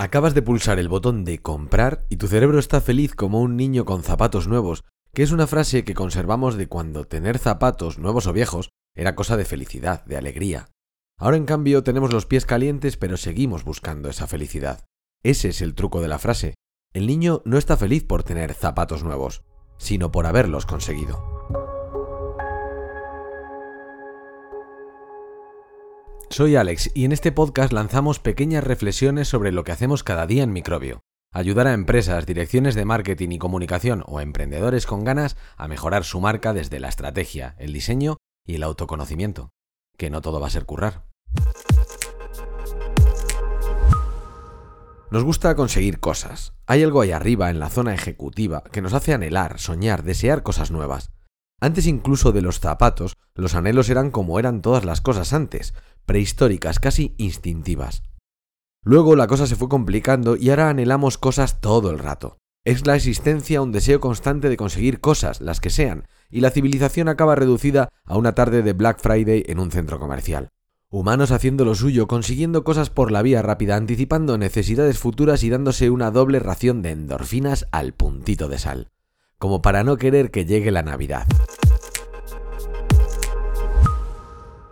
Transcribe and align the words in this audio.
Acabas 0.00 0.32
de 0.32 0.40
pulsar 0.40 0.78
el 0.78 0.88
botón 0.88 1.26
de 1.26 1.42
comprar 1.42 2.06
y 2.08 2.16
tu 2.16 2.26
cerebro 2.26 2.58
está 2.58 2.80
feliz 2.80 3.14
como 3.14 3.42
un 3.42 3.58
niño 3.58 3.84
con 3.84 4.02
zapatos 4.02 4.48
nuevos, 4.48 4.84
que 5.12 5.22
es 5.22 5.30
una 5.30 5.46
frase 5.46 5.84
que 5.84 5.92
conservamos 5.92 6.54
de 6.56 6.68
cuando 6.68 7.04
tener 7.04 7.36
zapatos, 7.36 7.98
nuevos 7.98 8.26
o 8.26 8.32
viejos, 8.32 8.70
era 8.94 9.14
cosa 9.14 9.36
de 9.36 9.44
felicidad, 9.44 10.02
de 10.06 10.16
alegría. 10.16 10.70
Ahora 11.18 11.36
en 11.36 11.44
cambio 11.44 11.82
tenemos 11.82 12.14
los 12.14 12.24
pies 12.24 12.46
calientes 12.46 12.96
pero 12.96 13.18
seguimos 13.18 13.62
buscando 13.62 14.08
esa 14.08 14.26
felicidad. 14.26 14.86
Ese 15.22 15.50
es 15.50 15.60
el 15.60 15.74
truco 15.74 16.00
de 16.00 16.08
la 16.08 16.18
frase. 16.18 16.54
El 16.94 17.06
niño 17.06 17.42
no 17.44 17.58
está 17.58 17.76
feliz 17.76 18.02
por 18.02 18.22
tener 18.22 18.54
zapatos 18.54 19.04
nuevos, 19.04 19.42
sino 19.76 20.10
por 20.10 20.24
haberlos 20.24 20.64
conseguido. 20.64 21.39
Soy 26.32 26.54
Alex 26.54 26.92
y 26.94 27.06
en 27.06 27.10
este 27.10 27.32
podcast 27.32 27.72
lanzamos 27.72 28.20
pequeñas 28.20 28.62
reflexiones 28.62 29.26
sobre 29.26 29.50
lo 29.50 29.64
que 29.64 29.72
hacemos 29.72 30.04
cada 30.04 30.28
día 30.28 30.44
en 30.44 30.52
Microbio. 30.52 31.00
Ayudar 31.32 31.66
a 31.66 31.72
empresas, 31.72 32.24
direcciones 32.24 32.76
de 32.76 32.84
marketing 32.84 33.30
y 33.30 33.38
comunicación 33.38 34.04
o 34.06 34.20
emprendedores 34.20 34.86
con 34.86 35.02
ganas 35.02 35.36
a 35.56 35.66
mejorar 35.66 36.04
su 36.04 36.20
marca 36.20 36.52
desde 36.52 36.78
la 36.78 36.88
estrategia, 36.88 37.56
el 37.58 37.72
diseño 37.72 38.18
y 38.46 38.54
el 38.54 38.62
autoconocimiento. 38.62 39.50
Que 39.98 40.08
no 40.08 40.20
todo 40.20 40.38
va 40.38 40.46
a 40.46 40.50
ser 40.50 40.66
currar. 40.66 41.04
Nos 45.10 45.24
gusta 45.24 45.56
conseguir 45.56 45.98
cosas. 45.98 46.54
Hay 46.68 46.84
algo 46.84 47.00
ahí 47.00 47.10
arriba 47.10 47.50
en 47.50 47.58
la 47.58 47.70
zona 47.70 47.92
ejecutiva 47.92 48.62
que 48.70 48.82
nos 48.82 48.94
hace 48.94 49.12
anhelar, 49.12 49.58
soñar, 49.58 50.04
desear 50.04 50.44
cosas 50.44 50.70
nuevas. 50.70 51.10
Antes 51.60 51.86
incluso 51.86 52.32
de 52.32 52.40
los 52.40 52.58
zapatos, 52.58 53.16
los 53.34 53.54
anhelos 53.54 53.90
eran 53.90 54.10
como 54.10 54.38
eran 54.38 54.62
todas 54.62 54.84
las 54.84 55.02
cosas 55.02 55.34
antes, 55.34 55.74
prehistóricas, 56.10 56.80
casi 56.80 57.14
instintivas. 57.18 58.02
Luego 58.82 59.14
la 59.14 59.28
cosa 59.28 59.46
se 59.46 59.54
fue 59.54 59.68
complicando 59.68 60.34
y 60.34 60.50
ahora 60.50 60.68
anhelamos 60.68 61.18
cosas 61.18 61.60
todo 61.60 61.92
el 61.92 62.00
rato. 62.00 62.38
Es 62.64 62.84
la 62.84 62.96
existencia 62.96 63.62
un 63.62 63.70
deseo 63.70 64.00
constante 64.00 64.48
de 64.48 64.56
conseguir 64.56 64.98
cosas, 64.98 65.40
las 65.40 65.60
que 65.60 65.70
sean, 65.70 66.08
y 66.28 66.40
la 66.40 66.50
civilización 66.50 67.06
acaba 67.08 67.36
reducida 67.36 67.90
a 68.04 68.18
una 68.18 68.34
tarde 68.34 68.62
de 68.62 68.72
Black 68.72 69.00
Friday 69.00 69.44
en 69.46 69.60
un 69.60 69.70
centro 69.70 70.00
comercial. 70.00 70.48
Humanos 70.88 71.30
haciendo 71.30 71.64
lo 71.64 71.76
suyo, 71.76 72.08
consiguiendo 72.08 72.64
cosas 72.64 72.90
por 72.90 73.12
la 73.12 73.22
vía 73.22 73.40
rápida, 73.40 73.76
anticipando 73.76 74.36
necesidades 74.36 74.98
futuras 74.98 75.44
y 75.44 75.50
dándose 75.50 75.90
una 75.90 76.10
doble 76.10 76.40
ración 76.40 76.82
de 76.82 76.90
endorfinas 76.90 77.68
al 77.70 77.92
puntito 77.92 78.48
de 78.48 78.58
sal 78.58 78.90
como 79.40 79.62
para 79.62 79.84
no 79.84 79.96
querer 79.96 80.30
que 80.30 80.44
llegue 80.44 80.70
la 80.70 80.82
Navidad. 80.82 81.26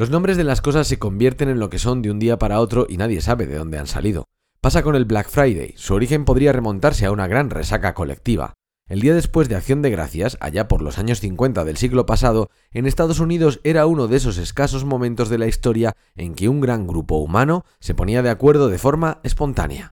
Los 0.00 0.08
nombres 0.08 0.38
de 0.38 0.44
las 0.44 0.62
cosas 0.62 0.86
se 0.86 0.98
convierten 0.98 1.50
en 1.50 1.58
lo 1.58 1.68
que 1.68 1.78
son 1.78 2.00
de 2.00 2.10
un 2.10 2.18
día 2.18 2.38
para 2.38 2.60
otro 2.60 2.86
y 2.88 2.96
nadie 2.96 3.20
sabe 3.20 3.46
de 3.46 3.58
dónde 3.58 3.78
han 3.78 3.86
salido. 3.86 4.28
Pasa 4.62 4.82
con 4.82 4.96
el 4.96 5.04
Black 5.04 5.28
Friday, 5.28 5.74
su 5.76 5.92
origen 5.92 6.24
podría 6.24 6.54
remontarse 6.54 7.04
a 7.04 7.12
una 7.12 7.26
gran 7.26 7.50
resaca 7.50 7.92
colectiva. 7.92 8.54
El 8.88 9.02
día 9.02 9.12
después 9.14 9.50
de 9.50 9.56
Acción 9.56 9.82
de 9.82 9.90
Gracias, 9.90 10.38
allá 10.40 10.68
por 10.68 10.80
los 10.80 10.98
años 10.98 11.20
50 11.20 11.66
del 11.66 11.76
siglo 11.76 12.06
pasado, 12.06 12.48
en 12.70 12.86
Estados 12.86 13.20
Unidos 13.20 13.60
era 13.62 13.84
uno 13.84 14.08
de 14.08 14.16
esos 14.16 14.38
escasos 14.38 14.86
momentos 14.86 15.28
de 15.28 15.36
la 15.36 15.48
historia 15.48 15.94
en 16.16 16.34
que 16.34 16.48
un 16.48 16.62
gran 16.62 16.86
grupo 16.86 17.16
humano 17.16 17.66
se 17.78 17.92
ponía 17.92 18.22
de 18.22 18.30
acuerdo 18.30 18.70
de 18.70 18.78
forma 18.78 19.20
espontánea. 19.22 19.90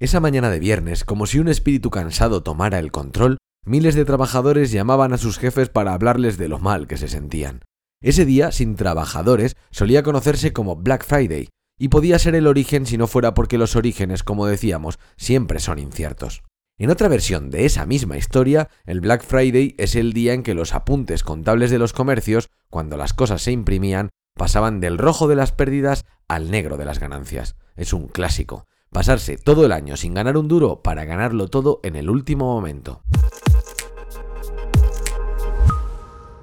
Esa 0.00 0.20
mañana 0.20 0.48
de 0.48 0.60
viernes, 0.60 1.04
como 1.04 1.26
si 1.26 1.40
un 1.40 1.48
espíritu 1.48 1.90
cansado 1.90 2.42
tomara 2.42 2.78
el 2.78 2.90
control, 2.90 3.36
Miles 3.64 3.94
de 3.94 4.04
trabajadores 4.04 4.72
llamaban 4.72 5.12
a 5.12 5.18
sus 5.18 5.38
jefes 5.38 5.68
para 5.68 5.92
hablarles 5.92 6.36
de 6.36 6.48
lo 6.48 6.58
mal 6.58 6.88
que 6.88 6.96
se 6.96 7.06
sentían. 7.06 7.60
Ese 8.02 8.24
día, 8.24 8.50
sin 8.50 8.74
trabajadores, 8.74 9.56
solía 9.70 10.02
conocerse 10.02 10.52
como 10.52 10.74
Black 10.74 11.04
Friday, 11.06 11.48
y 11.78 11.88
podía 11.88 12.18
ser 12.18 12.34
el 12.34 12.48
origen 12.48 12.84
si 12.84 12.98
no 12.98 13.06
fuera 13.06 13.32
porque 13.32 13.58
los 13.58 13.76
orígenes, 13.76 14.24
como 14.24 14.46
decíamos, 14.46 14.98
siempre 15.16 15.60
son 15.60 15.78
inciertos. 15.78 16.42
En 16.78 16.90
otra 16.90 17.06
versión 17.06 17.50
de 17.50 17.64
esa 17.64 17.86
misma 17.86 18.16
historia, 18.16 18.68
el 18.86 19.00
Black 19.00 19.22
Friday 19.24 19.76
es 19.78 19.94
el 19.94 20.12
día 20.12 20.32
en 20.32 20.42
que 20.42 20.54
los 20.54 20.74
apuntes 20.74 21.22
contables 21.22 21.70
de 21.70 21.78
los 21.78 21.92
comercios, 21.92 22.50
cuando 22.70 22.96
las 22.96 23.14
cosas 23.14 23.42
se 23.42 23.52
imprimían, 23.52 24.10
pasaban 24.36 24.80
del 24.80 24.98
rojo 24.98 25.28
de 25.28 25.36
las 25.36 25.52
pérdidas 25.52 26.04
al 26.26 26.50
negro 26.50 26.76
de 26.76 26.86
las 26.86 26.98
ganancias. 26.98 27.54
Es 27.76 27.92
un 27.92 28.08
clásico. 28.08 28.66
Pasarse 28.90 29.36
todo 29.36 29.64
el 29.64 29.70
año 29.70 29.96
sin 29.96 30.14
ganar 30.14 30.36
un 30.36 30.48
duro 30.48 30.82
para 30.82 31.04
ganarlo 31.04 31.48
todo 31.48 31.78
en 31.84 31.94
el 31.94 32.10
último 32.10 32.46
momento. 32.46 33.02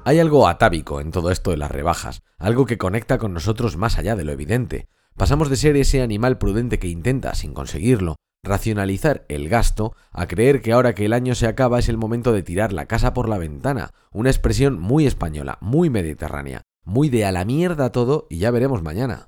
Hay 0.09 0.17
algo 0.17 0.47
atávico 0.47 1.01
en 1.01 1.11
todo 1.11 1.29
esto 1.29 1.51
de 1.51 1.57
las 1.57 1.69
rebajas, 1.69 2.23
algo 2.39 2.65
que 2.65 2.79
conecta 2.79 3.19
con 3.19 3.31
nosotros 3.31 3.77
más 3.77 3.99
allá 3.99 4.15
de 4.15 4.23
lo 4.23 4.31
evidente. 4.31 4.87
Pasamos 5.15 5.51
de 5.51 5.55
ser 5.55 5.77
ese 5.77 6.01
animal 6.01 6.39
prudente 6.39 6.79
que 6.79 6.87
intenta, 6.87 7.35
sin 7.35 7.53
conseguirlo, 7.53 8.15
racionalizar 8.43 9.23
el 9.29 9.49
gasto, 9.49 9.95
a 10.11 10.25
creer 10.25 10.63
que 10.63 10.73
ahora 10.73 10.95
que 10.95 11.05
el 11.05 11.13
año 11.13 11.35
se 11.35 11.45
acaba 11.45 11.77
es 11.77 11.89
el 11.89 11.97
momento 11.97 12.33
de 12.33 12.41
tirar 12.41 12.73
la 12.73 12.87
casa 12.87 13.13
por 13.13 13.29
la 13.29 13.37
ventana, 13.37 13.91
una 14.11 14.31
expresión 14.31 14.79
muy 14.79 15.05
española, 15.05 15.59
muy 15.61 15.91
mediterránea, 15.91 16.63
muy 16.83 17.09
de 17.09 17.25
a 17.25 17.31
la 17.31 17.45
mierda 17.45 17.91
todo 17.91 18.25
y 18.31 18.39
ya 18.39 18.49
veremos 18.49 18.81
mañana. 18.81 19.27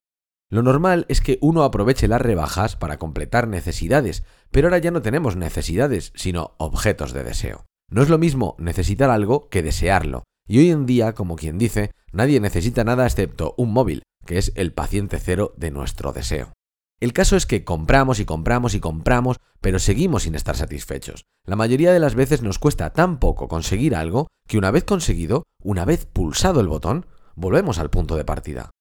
Lo 0.49 0.63
normal 0.63 1.05
es 1.09 1.21
que 1.21 1.37
uno 1.41 1.61
aproveche 1.61 2.07
las 2.07 2.21
rebajas 2.21 2.75
para 2.75 2.97
completar 2.97 3.47
necesidades, 3.47 4.23
pero 4.49 4.69
ahora 4.69 4.79
ya 4.79 4.89
no 4.89 5.03
tenemos 5.03 5.35
necesidades, 5.35 6.11
sino 6.15 6.55
objetos 6.57 7.13
de 7.13 7.23
deseo. 7.23 7.65
No 7.91 8.01
es 8.01 8.09
lo 8.09 8.17
mismo 8.17 8.55
necesitar 8.57 9.11
algo 9.11 9.47
que 9.49 9.61
desearlo, 9.61 10.23
y 10.51 10.59
hoy 10.59 10.69
en 10.69 10.85
día, 10.85 11.13
como 11.13 11.37
quien 11.37 11.57
dice, 11.57 11.91
nadie 12.11 12.41
necesita 12.41 12.83
nada 12.83 13.05
excepto 13.05 13.55
un 13.55 13.71
móvil, 13.71 14.03
que 14.25 14.37
es 14.37 14.51
el 14.55 14.73
paciente 14.73 15.17
cero 15.17 15.53
de 15.55 15.71
nuestro 15.71 16.11
deseo. 16.11 16.51
El 16.99 17.13
caso 17.13 17.37
es 17.37 17.45
que 17.45 17.63
compramos 17.63 18.19
y 18.19 18.25
compramos 18.25 18.75
y 18.75 18.81
compramos, 18.81 19.37
pero 19.61 19.79
seguimos 19.79 20.23
sin 20.23 20.35
estar 20.35 20.57
satisfechos. 20.57 21.23
La 21.47 21.55
mayoría 21.55 21.93
de 21.93 22.01
las 22.01 22.15
veces 22.15 22.41
nos 22.41 22.59
cuesta 22.59 22.91
tan 22.91 23.17
poco 23.17 23.47
conseguir 23.47 23.95
algo 23.95 24.27
que 24.45 24.57
una 24.57 24.71
vez 24.71 24.83
conseguido, 24.83 25.43
una 25.63 25.85
vez 25.85 26.05
pulsado 26.05 26.59
el 26.59 26.67
botón, 26.67 27.05
volvemos 27.33 27.79
al 27.79 27.89
punto 27.89 28.17
de 28.17 28.25
partida. 28.25 28.71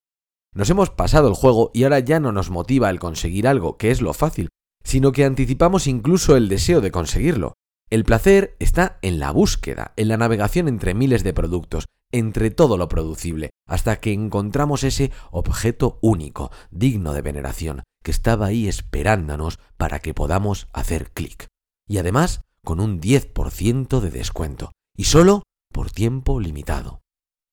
Nos 0.53 0.71
hemos 0.71 0.91
pasado 0.91 1.29
el 1.29 1.35
juego 1.35 1.71
y 1.73 1.85
ahora 1.85 2.01
ya 2.01 2.19
no 2.19 2.33
nos 2.33 2.51
motiva 2.51 2.91
el 2.91 2.99
conseguir 2.99 3.47
algo, 3.47 3.77
que 3.77 3.93
es 3.93 4.03
lo 4.03 4.13
fácil, 4.13 4.49
sino 4.83 5.13
que 5.13 5.25
anticipamos 5.25 5.87
incluso 5.87 6.37
el 6.37 6.49
deseo 6.49 6.81
de 6.81 6.91
conseguirlo. 6.91 7.55
El 7.91 8.05
placer 8.05 8.55
está 8.61 9.01
en 9.03 9.19
la 9.19 9.33
búsqueda, 9.33 9.95
en 9.97 10.07
la 10.07 10.17
navegación 10.17 10.69
entre 10.69 10.95
miles 10.95 11.25
de 11.25 11.35
productos, 11.35 11.87
entre 12.13 12.53
todo 12.53 12.77
lo 12.77 12.89
producible, 12.89 13.51
hasta 13.67 13.99
que 13.99 14.13
encontramos 14.13 14.85
ese 14.85 15.11
objeto 15.33 15.99
único, 16.01 16.53
digno 16.71 17.13
de 17.15 17.23
veneración, 17.23 17.83
que 18.05 18.13
estaba 18.13 18.47
ahí 18.47 18.69
esperándonos 18.69 19.59
para 19.77 19.99
que 19.99 20.15
podamos 20.15 20.69
hacer 20.73 21.11
clic. 21.11 21.49
Y 21.89 21.99
además, 21.99 22.43
con 22.65 22.79
un 22.79 23.01
10% 23.01 23.99
de 23.99 24.11
descuento, 24.11 24.71
y 24.97 25.05
solo 25.05 25.43
por 25.73 25.91
tiempo 25.91 26.39
limitado. 26.39 27.01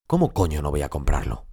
¿Cómo 0.07 0.33
coño 0.33 0.61
no 0.61 0.69
voy 0.69 0.83
a 0.83 0.89
comprarlo? 0.89 1.46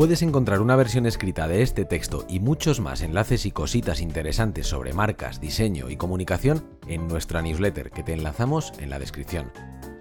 Puedes 0.00 0.22
encontrar 0.22 0.62
una 0.62 0.76
versión 0.76 1.04
escrita 1.04 1.46
de 1.46 1.60
este 1.60 1.84
texto 1.84 2.24
y 2.26 2.40
muchos 2.40 2.80
más 2.80 3.02
enlaces 3.02 3.44
y 3.44 3.50
cositas 3.50 4.00
interesantes 4.00 4.66
sobre 4.66 4.94
marcas, 4.94 5.42
diseño 5.42 5.90
y 5.90 5.98
comunicación 5.98 6.64
en 6.86 7.06
nuestra 7.06 7.42
newsletter 7.42 7.90
que 7.90 8.02
te 8.02 8.14
enlazamos 8.14 8.72
en 8.78 8.88
la 8.88 8.98
descripción. 8.98 9.52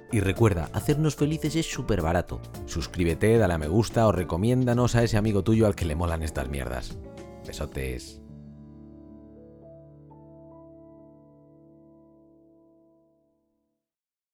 Y 0.10 0.22
recuerda, 0.22 0.70
hacernos 0.72 1.18
felices 1.18 1.58
es 1.58 1.70
súper 1.70 2.02
barato. 2.02 2.42
Suscríbete, 2.66 3.38
dale 3.38 3.56
a 3.56 3.58
me 3.58 3.68
gusta 3.68 4.08
o 4.08 4.14
recomiéndanos 4.14 4.96
a 4.96 5.04
ese 5.04 5.18
amigo 5.18 5.44
tuyo 5.44 5.68
al 5.68 5.76
que 5.76 5.84
le 5.84 5.96
molan 5.96 6.24
estas 6.24 6.48
mierdas. 6.48 6.98
Besotes. 7.46 8.22